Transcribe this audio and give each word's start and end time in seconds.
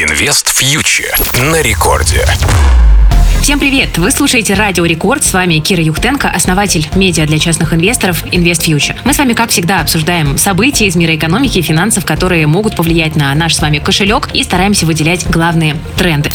Инвест 0.00 0.56
фьючер 0.56 1.12
на 1.50 1.60
рекорде. 1.60 2.24
Всем 3.42 3.58
привет! 3.58 3.98
Вы 3.98 4.12
слушаете 4.12 4.54
Радио 4.54 4.84
Рекорд. 4.84 5.24
С 5.24 5.32
вами 5.32 5.58
Кира 5.58 5.82
Юхтенко, 5.82 6.28
основатель 6.28 6.88
медиа 6.94 7.26
для 7.26 7.40
частных 7.40 7.74
инвесторов 7.74 8.22
Invest 8.26 8.68
Future. 8.68 8.96
Мы 9.04 9.12
с 9.12 9.18
вами, 9.18 9.32
как 9.32 9.50
всегда, 9.50 9.80
обсуждаем 9.80 10.38
события 10.38 10.86
из 10.86 10.94
мира 10.94 11.16
экономики 11.16 11.58
и 11.58 11.62
финансов, 11.62 12.04
которые 12.04 12.46
могут 12.46 12.76
повлиять 12.76 13.16
на 13.16 13.34
наш 13.34 13.56
с 13.56 13.60
вами 13.60 13.78
кошелек 13.78 14.28
и 14.34 14.44
стараемся 14.44 14.86
выделять 14.86 15.28
главные 15.28 15.76
тренды. 15.96 16.30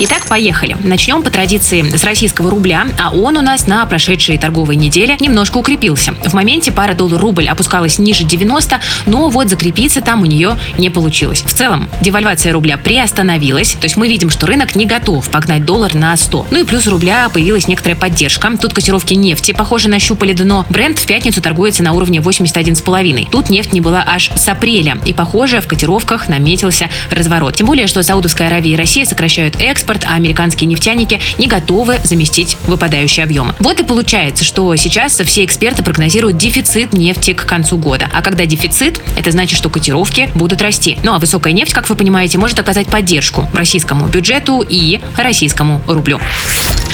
Итак, 0.00 0.26
поехали. 0.28 0.76
Начнем 0.84 1.24
по 1.24 1.30
традиции 1.30 1.82
с 1.82 2.04
российского 2.04 2.50
рубля, 2.50 2.86
а 3.02 3.10
он 3.10 3.36
у 3.36 3.40
нас 3.40 3.66
на 3.66 3.84
прошедшей 3.84 4.38
торговой 4.38 4.76
неделе 4.76 5.16
немножко 5.18 5.58
укрепился. 5.58 6.14
В 6.24 6.34
моменте 6.34 6.70
пара 6.70 6.94
доллар-рубль 6.94 7.48
опускалась 7.48 7.98
ниже 7.98 8.22
90, 8.22 8.78
но 9.06 9.28
вот 9.28 9.48
закрепиться 9.48 10.00
там 10.00 10.22
у 10.22 10.26
нее 10.26 10.56
не 10.78 10.88
получилось. 10.88 11.42
В 11.42 11.52
целом, 11.52 11.88
девальвация 12.00 12.52
рубля 12.52 12.76
приостановилась, 12.76 13.72
то 13.72 13.86
есть 13.86 13.96
мы 13.96 14.06
видим, 14.06 14.30
что 14.30 14.46
рынок 14.46 14.76
не 14.76 14.86
готов 14.86 15.28
погнать 15.30 15.64
доллар 15.64 15.92
на 15.94 16.16
100. 16.16 16.46
Ну 16.52 16.60
и 16.60 16.64
плюс 16.64 16.86
рубля 16.86 17.28
появилась 17.28 17.66
некоторая 17.66 17.98
поддержка. 17.98 18.52
Тут 18.56 18.74
котировки 18.74 19.14
нефти, 19.14 19.50
похоже, 19.50 19.88
нащупали 19.88 20.32
дно. 20.32 20.64
Бренд 20.70 21.00
в 21.00 21.06
пятницу 21.06 21.42
торгуется 21.42 21.82
на 21.82 21.92
уровне 21.92 22.20
81,5. 22.20 23.30
Тут 23.32 23.50
нефть 23.50 23.72
не 23.72 23.80
была 23.80 24.04
аж 24.06 24.30
с 24.32 24.48
апреля. 24.48 24.96
И, 25.04 25.12
похоже, 25.12 25.60
в 25.60 25.66
котировках 25.66 26.28
наметился 26.28 26.88
разворот. 27.10 27.56
Тем 27.56 27.66
более, 27.66 27.88
что 27.88 28.04
Саудовская 28.04 28.46
Аравия 28.46 28.74
и 28.74 28.76
Россия 28.76 29.04
сокращают 29.04 29.56
экспорт, 29.58 29.87
а 30.04 30.14
американские 30.14 30.68
нефтяники 30.68 31.20
не 31.38 31.46
готовы 31.46 31.98
заместить 32.04 32.56
выпадающие 32.66 33.24
объемы. 33.24 33.54
Вот 33.58 33.80
и 33.80 33.84
получается, 33.84 34.44
что 34.44 34.74
сейчас 34.76 35.18
все 35.18 35.44
эксперты 35.44 35.82
прогнозируют 35.82 36.36
дефицит 36.36 36.92
нефти 36.92 37.32
к 37.32 37.46
концу 37.46 37.78
года. 37.78 38.08
А 38.12 38.22
когда 38.22 38.46
дефицит, 38.46 39.00
это 39.16 39.30
значит, 39.30 39.58
что 39.58 39.70
котировки 39.70 40.30
будут 40.34 40.62
расти. 40.62 40.98
Ну 41.02 41.14
а 41.14 41.18
высокая 41.18 41.52
нефть, 41.52 41.72
как 41.72 41.88
вы 41.88 41.96
понимаете, 41.96 42.38
может 42.38 42.58
оказать 42.58 42.88
поддержку 42.88 43.48
российскому 43.52 44.06
бюджету 44.06 44.64
и 44.66 45.00
российскому 45.16 45.82
рублю. 45.86 46.20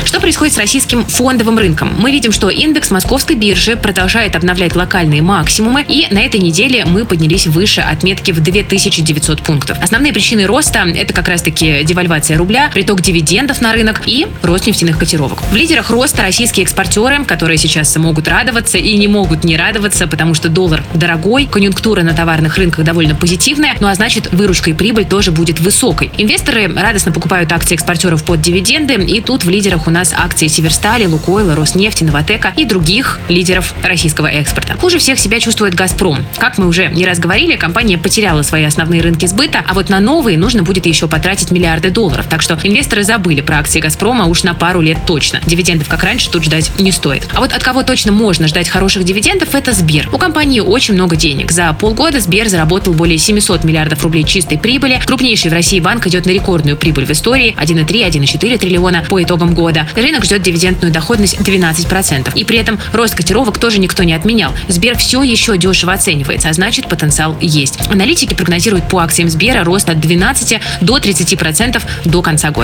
Что 0.05 0.20
происходит 0.20 0.55
с 0.55 0.58
российским 0.58 1.05
фондовым 1.05 1.58
рынком? 1.58 1.95
Мы 1.98 2.12
видим, 2.12 2.31
что 2.31 2.51
индекс 2.51 2.91
московской 2.91 3.36
биржи 3.36 3.77
продолжает 3.77 4.36
обновлять 4.36 4.77
локальные 4.77 5.23
максимумы, 5.23 5.84
и 5.86 6.06
на 6.11 6.19
этой 6.19 6.41
неделе 6.41 6.84
мы 6.84 7.05
поднялись 7.05 7.47
выше 7.47 7.81
отметки 7.81 8.31
в 8.31 8.41
2900 8.41 9.42
пунктов. 9.42 9.79
Основные 9.83 10.12
причины 10.12 10.47
роста– 10.47 10.86
это 10.95 11.14
как 11.14 11.29
раз-таки 11.29 11.83
девальвация 11.84 12.36
рубля, 12.36 12.70
приток 12.84 13.00
дивидендов 13.00 13.62
на 13.62 13.72
рынок 13.72 14.02
и 14.04 14.27
рост 14.42 14.66
нефтяных 14.66 14.98
котировок. 14.98 15.40
В 15.50 15.56
лидерах 15.56 15.88
роста 15.88 16.20
российские 16.20 16.64
экспортеры, 16.64 17.24
которые 17.24 17.56
сейчас 17.56 17.96
могут 17.96 18.28
радоваться 18.28 18.77
и 18.77 18.98
не 18.98 19.08
могут 19.08 19.42
не 19.42 19.56
радоваться, 19.56 20.06
потому 20.06 20.34
что 20.34 20.50
доллар 20.50 20.82
дорогой, 20.92 21.46
конъюнктура 21.46 22.02
на 22.02 22.12
товарных 22.12 22.58
рынках 22.58 22.84
довольно 22.84 23.14
позитивная, 23.14 23.74
ну 23.80 23.86
а 23.86 23.94
значит 23.94 24.30
выручка 24.32 24.68
и 24.68 24.72
прибыль 24.74 25.06
тоже 25.06 25.32
будет 25.32 25.60
высокой. 25.60 26.10
Инвесторы 26.18 26.70
радостно 26.74 27.10
покупают 27.10 27.50
акции 27.52 27.74
экспортеров 27.74 28.22
под 28.22 28.42
дивиденды, 28.42 28.96
и 28.96 29.22
тут 29.22 29.44
в 29.44 29.48
лидерах 29.48 29.86
у 29.86 29.90
нас 29.90 30.12
акции 30.14 30.48
Северстали, 30.48 31.06
Лукойла, 31.06 31.56
Роснефти, 31.56 32.05
Новотека 32.05 32.52
и 32.55 32.66
других 32.66 33.18
лидеров 33.30 33.72
российского 33.82 34.27
экспорта. 34.27 34.77
Хуже 34.77 34.98
всех 34.98 35.18
себя 35.18 35.40
чувствует 35.40 35.74
Газпром. 35.74 36.18
Как 36.36 36.58
мы 36.58 36.66
уже 36.66 36.88
не 36.88 37.06
раз 37.06 37.18
говорили, 37.18 37.56
компания 37.56 37.96
потеряла 37.96 38.42
свои 38.42 38.64
основные 38.64 39.00
рынки 39.00 39.24
сбыта, 39.24 39.64
а 39.66 39.72
вот 39.72 39.88
на 39.88 40.00
новые 40.00 40.36
нужно 40.36 40.62
будет 40.62 40.84
еще 40.84 41.08
потратить 41.08 41.50
миллиарды 41.50 41.88
долларов. 41.88 42.27
Так 42.28 42.42
что 42.42 42.58
инвесторы 42.75 43.05
забыли 43.05 43.41
про 43.41 43.61
акции 43.61 43.78
Газпрома 43.78 44.27
уж 44.27 44.42
на 44.42 44.53
пару 44.53 44.80
лет 44.80 44.98
точно. 45.06 45.41
Дивидендов, 45.47 45.86
как 45.89 46.03
раньше, 46.03 46.28
тут 46.28 46.42
ждать 46.42 46.72
не 46.80 46.91
стоит. 46.91 47.22
А 47.33 47.39
вот 47.39 47.53
от 47.53 47.62
кого 47.62 47.84
точно 47.84 48.11
можно 48.11 48.48
ждать 48.48 48.69
хороших 48.69 49.05
дивидендов, 49.05 49.55
это 49.55 49.72
Сбер. 49.72 50.08
У 50.12 50.19
компании 50.19 50.58
очень 50.58 50.95
много 50.95 51.14
денег. 51.14 51.52
За 51.52 51.72
полгода 51.72 52.19
Сбер 52.19 52.48
заработал 52.48 52.92
более 52.92 53.17
700 53.17 53.62
миллиардов 53.62 54.02
рублей 54.02 54.25
чистой 54.25 54.58
прибыли. 54.58 55.00
Крупнейший 55.06 55.52
в 55.52 55.55
России 55.55 55.78
банк 55.78 56.08
идет 56.08 56.27
на 56.27 56.30
рекордную 56.30 56.77
прибыль 56.77 57.06
в 57.06 57.11
истории 57.11 57.55
1,3-1,4 57.61 58.58
триллиона 58.58 59.05
по 59.08 59.22
итогам 59.22 59.55
года. 59.55 59.86
Рынок 59.95 60.25
ждет 60.25 60.42
дивидендную 60.42 60.92
доходность 60.92 61.39
12%. 61.39 62.33
И 62.34 62.42
при 62.42 62.58
этом 62.58 62.80
рост 62.92 63.14
котировок 63.14 63.58
тоже 63.58 63.79
никто 63.79 64.02
не 64.02 64.14
отменял. 64.14 64.52
Сбер 64.67 64.96
все 64.96 65.23
еще 65.23 65.56
дешево 65.56 65.92
оценивается, 65.92 66.48
а 66.48 66.52
значит 66.52 66.89
потенциал 66.89 67.36
есть. 67.41 67.79
Аналитики 67.89 68.35
прогнозируют 68.35 68.89
по 68.89 68.98
акциям 68.98 69.29
Сбера 69.29 69.62
рост 69.62 69.89
от 69.89 70.01
12 70.01 70.58
до 70.80 70.98
30% 70.98 71.80
до 72.05 72.20
конца 72.20 72.51
года. 72.51 72.64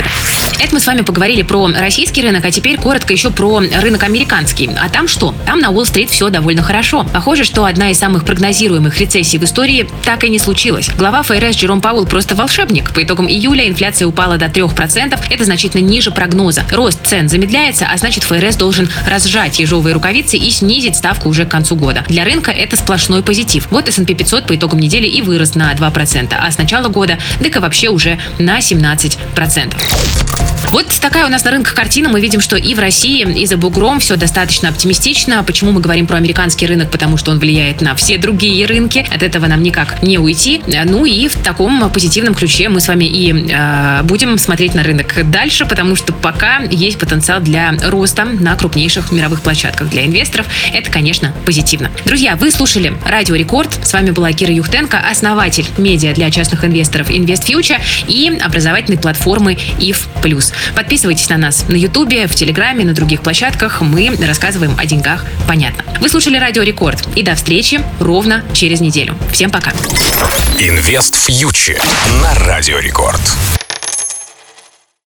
Это 0.63 0.75
мы 0.75 0.81
с 0.81 0.87
вами 0.87 1.01
поговорили 1.01 1.43
про 1.43 1.67
российский 1.69 2.23
рынок, 2.23 2.45
а 2.45 2.51
теперь 2.51 2.77
коротко 2.77 3.13
еще 3.15 3.31
про 3.31 3.61
рынок 3.61 4.03
американский. 4.03 4.69
А 4.79 4.91
там 4.91 5.09
что? 5.09 5.35
Там 5.47 5.61
на 5.61 5.71
Уолл-стрит 5.71 6.11
все 6.11 6.29
довольно 6.29 6.63
хорошо. 6.63 7.07
Похоже, 7.13 7.45
что 7.45 7.65
одна 7.65 7.91
из 7.91 7.99
самых 7.99 8.25
прогнозируемых 8.25 9.01
рецессий 9.01 9.39
в 9.39 9.45
истории 9.45 9.89
так 10.05 10.23
и 10.23 10.29
не 10.29 10.39
случилась. 10.39 10.91
Глава 10.97 11.23
ФРС 11.23 11.57
Джером 11.57 11.81
Пауэлл 11.81 12.07
просто 12.07 12.35
волшебник. 12.35 12.93
По 12.93 13.03
итогам 13.03 13.27
июля 13.29 13.67
инфляция 13.69 14.07
упала 14.07 14.37
до 14.37 14.47
3%. 14.47 15.19
Это 15.31 15.45
значительно 15.45 15.83
ниже 15.83 16.11
прогноза. 16.11 16.63
Рост 16.71 17.07
цен 17.07 17.29
замедляется, 17.29 17.89
а 17.91 17.97
значит 17.97 18.25
ФРС 18.25 18.57
должен 18.57 18.91
разжать 19.09 19.59
ежовые 19.59 19.95
рукавицы 19.95 20.37
и 20.37 20.51
снизить 20.51 20.97
ставку 20.97 21.31
уже 21.31 21.47
к 21.47 21.51
концу 21.51 21.75
года. 21.77 22.05
Для 22.09 22.25
рынка 22.25 22.51
это 22.51 22.77
сплошной 22.77 23.23
позитив. 23.23 23.67
Вот 23.71 23.89
S&P 23.89 24.15
500 24.15 24.47
по 24.47 24.55
итогам 24.55 24.79
недели 24.79 25.07
и 25.07 25.23
вырос 25.23 25.55
на 25.55 25.73
2%, 25.73 26.35
а 26.39 26.51
с 26.51 26.59
начала 26.59 26.89
года 26.89 27.19
ДК 27.41 27.61
вообще 27.61 27.89
уже 27.89 28.19
на 28.39 28.59
17%. 28.59 29.90
Вот 30.69 30.87
такая 31.01 31.27
у 31.27 31.29
нас 31.29 31.45
на 31.45 31.51
рынках 31.51 31.75
картина. 31.75 32.09
Мы 32.09 32.21
видим, 32.21 32.41
что 32.41 32.57
и 32.57 32.75
в 32.75 32.79
России, 32.79 33.23
и 33.23 33.47
за 33.47 33.57
бугром 33.57 33.99
все 33.99 34.17
достаточно 34.17 34.69
оптимистично. 34.69 35.43
Почему 35.43 35.73
мы 35.73 35.81
говорим 35.81 36.07
про 36.07 36.17
американский 36.17 36.67
рынок? 36.67 36.91
Потому 36.91 37.17
что 37.17 37.33
он 37.33 37.39
влияет 37.41 37.81
на 37.81 37.97
все 37.97 38.19
другие 38.19 38.67
рынки. 38.67 39.05
От 39.13 39.23
этого 39.23 39.47
нам 39.47 39.63
никак 39.63 40.03
не 40.03 40.19
уйти. 40.19 40.63
Ну 40.85 41.05
и 41.05 41.27
в 41.27 41.37
таком 41.43 41.91
позитивном 41.91 42.35
ключе 42.35 42.69
мы 42.69 42.81
с 42.81 42.87
вами 42.87 43.05
и 43.05 43.51
э, 43.51 44.03
будем 44.05 44.39
смотреть 44.39 44.75
на 44.75 44.83
рынок 44.85 45.29
дальше, 45.31 45.67
потому 45.67 45.97
что 45.97 46.13
пока 46.13 46.61
есть 46.71 46.99
потенциал 46.99 47.41
для 47.41 47.75
роста 47.83 48.25
на 48.25 48.55
крупнейших 48.55 49.11
мировых 49.11 49.43
площадках 49.43 49.89
для 49.89 50.07
инвесторов. 50.07 50.47
Это, 50.73 50.91
конечно, 50.91 51.33
позитивно. 51.45 51.91
Друзья, 52.05 52.37
вы 52.37 52.51
слушали 52.53 52.93
Радио 53.05 53.35
Рекорд. 53.35 53.71
С 53.85 53.93
вами 53.93 54.11
была 54.11 54.33
Кира 54.33 54.53
Юхтенко, 54.53 54.99
основатель 54.99 55.67
медиа 55.79 56.15
для 56.15 56.31
частных 56.31 56.65
инвесторов 56.65 57.11
Invest 57.11 57.47
Future 57.47 57.81
и 58.07 58.39
образовательной 58.41 58.99
платформы 58.99 59.59
IF+. 59.79 60.50
Подписывайтесь 60.75 61.29
на 61.29 61.37
нас 61.37 61.65
на 61.69 61.77
Ютубе, 61.77 62.27
в 62.27 62.35
Телеграме, 62.35 62.85
на 62.85 62.95
других 62.95 63.23
площадках. 63.23 63.81
Мы 63.81 64.17
рассказываем 64.17 64.75
о 64.79 64.87
деньгах 64.87 65.25
понятно. 65.47 65.85
Вы 66.01 66.09
слушали 66.09 66.37
Радио 66.37 66.63
Рекорд. 66.63 67.07
И 67.17 67.23
до 67.23 67.35
встречи 67.35 67.81
ровно 67.99 68.45
через 68.53 68.81
неделю. 68.81 69.17
Всем 69.33 69.51
пока. 69.51 69.73
Инвест 70.59 71.17
фьючер 71.17 71.83
на 72.23 72.35
Радио 72.47 72.79
Рекорд. 72.79 73.21